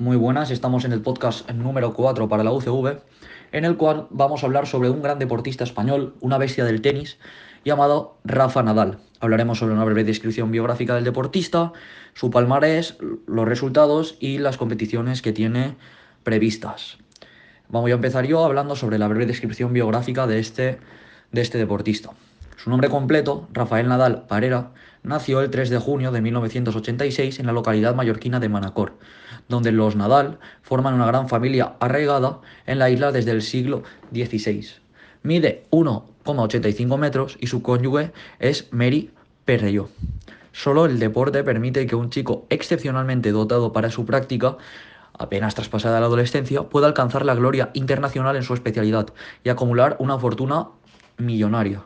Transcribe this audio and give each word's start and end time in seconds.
Muy 0.00 0.16
buenas, 0.16 0.50
estamos 0.50 0.86
en 0.86 0.92
el 0.92 1.02
podcast 1.02 1.50
número 1.50 1.92
4 1.92 2.26
para 2.26 2.42
la 2.42 2.52
UCV, 2.52 3.02
en 3.52 3.66
el 3.66 3.76
cual 3.76 4.06
vamos 4.08 4.42
a 4.42 4.46
hablar 4.46 4.66
sobre 4.66 4.88
un 4.88 5.02
gran 5.02 5.18
deportista 5.18 5.62
español, 5.62 6.14
una 6.22 6.38
bestia 6.38 6.64
del 6.64 6.80
tenis, 6.80 7.18
llamado 7.66 8.16
Rafa 8.24 8.62
Nadal. 8.62 8.96
Hablaremos 9.20 9.58
sobre 9.58 9.74
una 9.74 9.84
breve 9.84 10.04
descripción 10.04 10.50
biográfica 10.50 10.94
del 10.94 11.04
deportista, 11.04 11.74
su 12.14 12.30
palmarés, 12.30 12.96
los 13.26 13.46
resultados 13.46 14.16
y 14.20 14.38
las 14.38 14.56
competiciones 14.56 15.20
que 15.20 15.34
tiene 15.34 15.76
previstas. 16.22 16.96
Vamos 17.68 17.90
a 17.90 17.94
empezar 17.94 18.24
yo 18.24 18.42
hablando 18.42 18.76
sobre 18.76 18.96
la 18.96 19.06
breve 19.06 19.26
descripción 19.26 19.74
biográfica 19.74 20.26
de 20.26 20.38
este, 20.38 20.78
de 21.30 21.42
este 21.42 21.58
deportista. 21.58 22.08
Su 22.62 22.68
nombre 22.68 22.90
completo, 22.90 23.48
Rafael 23.54 23.88
Nadal 23.88 24.26
Parera, 24.28 24.72
nació 25.02 25.40
el 25.40 25.48
3 25.48 25.70
de 25.70 25.78
junio 25.78 26.12
de 26.12 26.20
1986 26.20 27.38
en 27.38 27.46
la 27.46 27.52
localidad 27.52 27.94
mallorquina 27.94 28.38
de 28.38 28.50
Manacor, 28.50 28.98
donde 29.48 29.72
los 29.72 29.96
Nadal 29.96 30.38
forman 30.60 30.92
una 30.92 31.06
gran 31.06 31.26
familia 31.26 31.76
arraigada 31.80 32.40
en 32.66 32.78
la 32.78 32.90
isla 32.90 33.12
desde 33.12 33.30
el 33.30 33.40
siglo 33.40 33.82
XVI. 34.12 34.66
Mide 35.22 35.64
1,85 35.70 36.98
metros 36.98 37.38
y 37.40 37.46
su 37.46 37.62
cónyuge 37.62 38.12
es 38.40 38.68
Mary 38.72 39.10
Perrelló. 39.46 39.88
Solo 40.52 40.84
el 40.84 40.98
deporte 40.98 41.42
permite 41.42 41.86
que 41.86 41.96
un 41.96 42.10
chico 42.10 42.44
excepcionalmente 42.50 43.32
dotado 43.32 43.72
para 43.72 43.90
su 43.90 44.04
práctica 44.04 44.58
apenas 45.14 45.54
traspasada 45.54 45.98
la 45.98 46.06
adolescencia, 46.06 46.64
pueda 46.64 46.86
alcanzar 46.86 47.24
la 47.24 47.34
gloria 47.34 47.70
internacional 47.72 48.36
en 48.36 48.42
su 48.42 48.52
especialidad 48.52 49.08
y 49.44 49.48
acumular 49.48 49.96
una 49.98 50.18
fortuna 50.18 50.68
millonaria. 51.16 51.84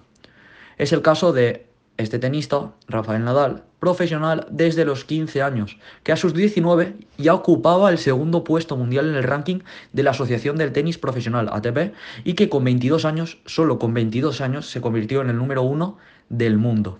Es 0.79 0.93
el 0.93 1.03
caso 1.03 1.33
de 1.33 1.67
este 1.97 2.19
tenista, 2.19 2.73
Rafael 2.89 3.25
Nadal, 3.25 3.65
profesional 3.79 4.47
desde 4.51 4.85
los 4.85 5.05
15 5.05 5.43
años, 5.43 5.79
que 6.03 6.11
a 6.11 6.17
sus 6.17 6.35
19 6.35 6.97
ya 7.19 7.35
ocupaba 7.35 7.91
el 7.91 7.99
segundo 7.99 8.43
puesto 8.43 8.77
mundial 8.77 9.09
en 9.09 9.15
el 9.15 9.23
ranking 9.23 9.61
de 9.93 10.03
la 10.03 10.11
Asociación 10.11 10.57
del 10.57 10.73
Tenis 10.73 10.99
Profesional 10.99 11.49
ATP 11.53 11.95
y 12.25 12.35
que 12.35 12.49
con 12.49 12.65
22 12.65 13.05
años, 13.05 13.39
solo 13.47 13.79
con 13.79 13.95
22 13.95 14.41
años, 14.41 14.69
se 14.69 14.81
convirtió 14.81 15.21
en 15.21 15.31
el 15.31 15.37
número 15.37 15.63
uno 15.63 15.99
del 16.29 16.59
mundo. 16.59 16.99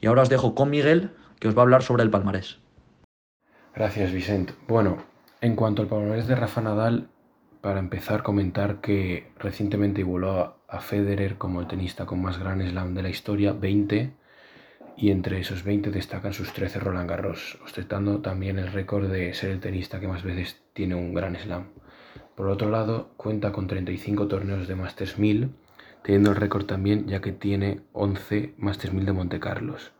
Y 0.00 0.06
ahora 0.06 0.22
os 0.22 0.28
dejo 0.28 0.54
con 0.54 0.70
Miguel, 0.70 1.10
que 1.38 1.48
os 1.48 1.56
va 1.56 1.60
a 1.60 1.64
hablar 1.64 1.82
sobre 1.82 2.02
el 2.02 2.10
palmarés. 2.10 2.58
Gracias, 3.74 4.10
Vicente. 4.10 4.54
Bueno, 4.66 5.04
en 5.40 5.54
cuanto 5.54 5.82
al 5.82 5.88
palmarés 5.88 6.26
de 6.26 6.34
Rafa 6.34 6.62
Nadal, 6.62 7.08
para 7.60 7.78
empezar, 7.78 8.22
comentar 8.22 8.80
que 8.80 9.30
recientemente 9.38 10.00
igualó 10.00 10.55
a 10.68 10.80
Federer 10.80 11.38
como 11.38 11.60
el 11.60 11.66
tenista 11.66 12.06
con 12.06 12.20
más 12.20 12.38
Grand 12.38 12.66
Slam 12.68 12.94
de 12.94 13.02
la 13.02 13.08
historia, 13.08 13.52
20, 13.52 14.12
y 14.96 15.10
entre 15.10 15.38
esos 15.40 15.62
20 15.62 15.90
destacan 15.90 16.32
sus 16.32 16.52
13 16.52 16.80
Roland 16.80 17.08
Garros, 17.08 17.58
ostentando 17.62 18.20
también 18.20 18.58
el 18.58 18.72
récord 18.72 19.10
de 19.10 19.32
ser 19.34 19.50
el 19.50 19.60
tenista 19.60 20.00
que 20.00 20.08
más 20.08 20.22
veces 20.22 20.62
tiene 20.72 20.94
un 20.94 21.12
Grand 21.14 21.36
Slam. 21.36 21.66
Por 22.34 22.48
otro 22.48 22.70
lado, 22.70 23.10
cuenta 23.16 23.52
con 23.52 23.66
35 23.66 24.28
torneos 24.28 24.68
de 24.68 24.74
Masters 24.74 25.18
1000, 25.18 25.50
teniendo 26.02 26.30
el 26.30 26.36
récord 26.36 26.64
también 26.64 27.06
ya 27.06 27.20
que 27.20 27.32
tiene 27.32 27.80
11 27.92 28.54
Masters 28.58 28.94
1000 28.94 29.06
de 29.06 29.12
Monte 29.12 29.40
Carlos. 29.40 29.92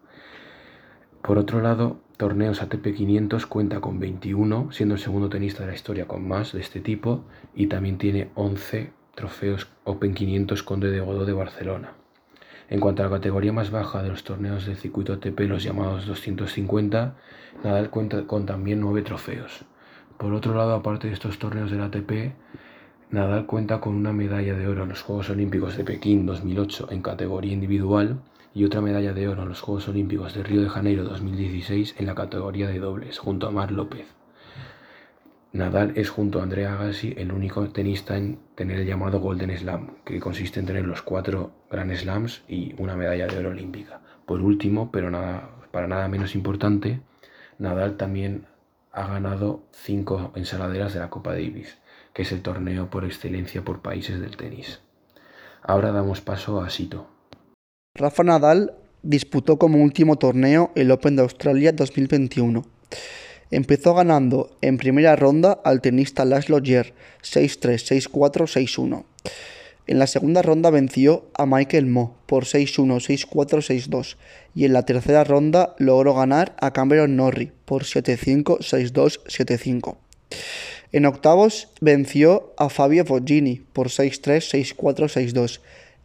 Por 1.23 1.39
otro 1.39 1.61
lado, 1.61 2.01
torneos 2.17 2.63
ATP 2.63 2.95
500 2.95 3.47
cuenta 3.47 3.81
con 3.81 3.99
21, 3.99 4.71
siendo 4.73 4.95
el 4.95 5.01
segundo 5.01 5.29
tenista 5.29 5.63
de 5.63 5.71
la 5.71 5.75
historia 5.75 6.07
con 6.07 6.27
más 6.27 6.53
de 6.53 6.61
este 6.61 6.81
tipo, 6.81 7.25
y 7.55 7.67
también 7.67 7.99
tiene 7.99 8.31
11 8.35 8.93
trofeos 9.17 9.67
Open 9.85 10.15
500 10.15 10.63
Conde 10.63 10.91
de 10.91 11.01
Godó 11.01 11.25
de 11.25 11.33
Barcelona. 11.33 11.95
En 12.69 12.81
cuanto 12.81 13.03
a 13.03 13.07
la 13.07 13.13
categoría 13.13 13.53
más 13.53 13.71
baja 13.71 14.03
de 14.03 14.11
los 14.11 14.25
torneos 14.25 14.67
del 14.67 14.77
circuito 14.77 15.15
ATP, 15.15 15.41
los 15.49 15.65
llamados 15.65 16.07
250, 16.07 17.17
Nadal 17.65 17.91
cuenta 17.91 18.27
con 18.27 18.45
también 18.45 18.81
9 18.81 19.03
trofeos. 19.03 19.65
Por 20.19 20.35
otro 20.35 20.55
lado, 20.55 20.75
aparte 20.75 21.09
de 21.09 21.15
estos 21.15 21.39
torneos 21.39 21.71
del 21.71 21.81
ATP, 21.81 22.35
Nadal 23.11 23.47
cuenta 23.47 23.81
con 23.81 23.95
una 23.95 24.13
medalla 24.13 24.55
de 24.55 24.69
oro 24.69 24.83
en 24.83 24.91
los 24.91 25.03
Juegos 25.03 25.31
Olímpicos 25.31 25.77
de 25.77 25.85
Pekín 25.85 26.27
2008 26.27 26.89
en 26.91 27.01
categoría 27.01 27.53
individual 27.53 28.21
y 28.55 28.65
otra 28.65 28.83
medalla 28.83 29.15
de 29.15 29.29
oro 29.29 29.45
en 29.45 29.49
los 29.49 29.63
Juegos 29.63 29.89
Olímpicos 29.89 30.35
de 30.35 30.43
Río 30.43 30.61
de 30.61 30.69
Janeiro 30.69 31.05
2016 31.05 31.95
en 31.99 32.07
la 32.07 32.15
categoría 32.15 32.69
de 32.69 32.81
dobles, 32.81 33.19
junto 33.19 33.47
a 33.47 33.51
Mar 33.51 33.73
López. 33.73 34.07
Nadal 35.57 35.95
es 35.97 36.11
junto 36.11 36.41
a 36.41 36.43
Andrea 36.43 36.75
Agassi 36.75 37.15
el 37.17 37.33
único 37.33 37.67
tenista 37.71 38.17
en 38.19 38.39
tener 38.55 38.81
el 38.81 38.87
llamado 38.87 39.21
Golden 39.21 39.57
Slam, 39.57 39.97
que 40.05 40.21
consiste 40.21 40.61
en 40.61 40.67
tener 40.67 40.85
los 40.85 41.01
cuatro 41.01 41.51
Grand 41.71 41.95
Slams 41.95 42.43
y 42.47 42.75
una 42.77 42.95
medalla 42.95 43.27
de 43.27 43.39
oro 43.39 43.51
olímpica. 43.51 44.01
Por 44.27 44.43
último, 44.43 44.91
pero 44.93 45.11
para 45.71 45.89
nada 45.89 46.09
menos 46.09 46.35
importante, 46.35 47.01
Nadal 47.59 47.97
también 47.97 48.45
ha 48.93 49.07
ganado 49.07 49.63
cinco 49.73 50.31
ensaladeras 50.35 50.93
de 50.93 51.01
la 51.01 51.09
Copa 51.09 51.33
Davis, 51.33 51.79
que 52.13 52.23
es 52.23 52.33
el 52.33 52.43
torneo 52.43 52.91
por 52.91 53.07
excelencia 53.07 53.65
por 53.65 53.81
países 53.81 54.21
del 54.21 54.37
tenis. 54.37 54.81
Ahora 55.63 55.91
damos 55.91 56.21
paso 56.21 56.61
a 56.61 56.69
Sito. 56.69 57.09
Rafa 57.95 58.25
Nadal 58.25 58.75
disputó 59.03 59.59
como 59.59 59.83
último 59.83 60.17
torneo 60.17 60.71
el 60.75 60.91
Open 60.91 61.17
de 61.17 61.23
Australia 61.23 61.73
2021. 61.73 62.63
Empezó 63.51 63.95
ganando 63.95 64.51
en 64.61 64.77
primera 64.77 65.15
ronda 65.15 65.61
al 65.65 65.81
tenista 65.81 66.25
Laszlo 66.25 66.61
Ger 66.63 66.95
6-3, 67.23 68.11
6-4, 68.11 68.47
6-1. 68.47 69.05
En 69.87 70.01
la 70.01 70.09
segunda 70.09 70.43
ronda 70.43 70.71
venció 70.71 71.31
a 71.35 71.47
Michael 71.47 71.87
Mo 71.87 72.17
por 72.27 72.45
6-1, 72.45 73.29
6-4, 73.29 73.89
6-2 73.89 74.17
y 74.55 74.65
en 74.65 74.73
la 74.73 74.85
tercera 74.85 75.23
ronda 75.23 75.77
logró 75.79 76.15
ganar 76.15 76.57
a 76.61 76.73
Cameron 76.73 77.15
Norrie 77.15 77.53
por 77.65 77.85
7-5, 77.85 78.59
6-2, 78.59 79.21
7-5. 79.27 79.97
En 80.91 81.07
octavos 81.07 81.69
venció 81.81 82.53
a 82.57 82.69
Fabio 82.69 83.05
Foggini 83.05 83.63
por 83.73 83.89
6-3, 83.89 84.75
6-4, 84.77 85.33
6-2 85.33 85.61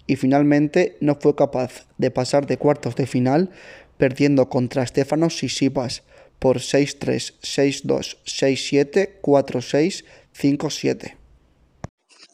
y 0.06 0.16
finalmente 0.16 0.98
no 1.00 1.16
fue 1.16 1.36
capaz 1.36 1.88
de 1.98 2.12
pasar 2.12 2.46
de 2.46 2.58
cuartos 2.58 2.96
de 2.96 3.08
final 3.08 3.50
perdiendo 3.98 4.50
contra 4.50 4.86
Stefanos 4.86 5.38
Sisipas 5.38 6.04
por 6.42 6.58
6-3, 6.58 7.36
6-2, 7.40 8.18
6-7, 8.26 9.22
4-6, 9.22 10.06
5-7. 10.36 11.16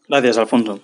Gracias, 0.08 0.38
Alfonso. 0.38 0.80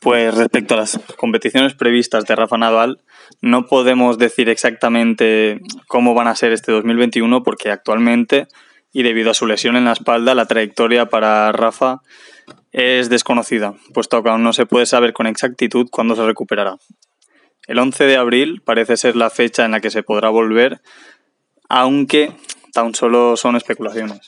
Pues 0.00 0.34
respecto 0.34 0.74
a 0.74 0.78
las 0.78 0.98
competiciones 1.16 1.74
previstas 1.74 2.24
de 2.24 2.34
Rafa 2.34 2.58
Nadal, 2.58 3.00
no 3.40 3.66
podemos 3.66 4.18
decir 4.18 4.48
exactamente 4.48 5.60
cómo 5.86 6.14
van 6.14 6.26
a 6.26 6.34
ser 6.34 6.50
este 6.50 6.72
2021 6.72 7.44
porque 7.44 7.70
actualmente, 7.70 8.48
y 8.92 9.04
debido 9.04 9.30
a 9.30 9.34
su 9.34 9.46
lesión 9.46 9.76
en 9.76 9.84
la 9.84 9.92
espalda, 9.92 10.34
la 10.34 10.46
trayectoria 10.46 11.06
para 11.06 11.52
Rafa 11.52 12.00
es 12.72 13.08
desconocida, 13.08 13.74
puesto 13.92 14.20
que 14.24 14.30
aún 14.30 14.42
no 14.42 14.52
se 14.52 14.66
puede 14.66 14.86
saber 14.86 15.12
con 15.12 15.28
exactitud 15.28 15.86
cuándo 15.92 16.16
se 16.16 16.26
recuperará. 16.26 16.78
El 17.68 17.78
11 17.78 18.02
de 18.02 18.16
abril 18.16 18.62
parece 18.64 18.96
ser 18.96 19.14
la 19.14 19.30
fecha 19.30 19.64
en 19.64 19.70
la 19.70 19.80
que 19.80 19.90
se 19.90 20.02
podrá 20.02 20.30
volver, 20.30 20.80
aunque 21.68 22.32
tan 22.74 22.94
solo 22.94 23.36
son 23.36 23.56
especulaciones. 23.56 24.20